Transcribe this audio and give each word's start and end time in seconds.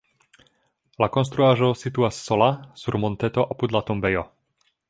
La 1.03 1.09
konstruaĵo 1.17 1.69
situas 1.83 2.23
sola 2.31 2.49
sur 2.85 3.01
monteto 3.07 3.49
apud 3.57 3.77
la 3.77 3.87
tombejo. 3.93 4.29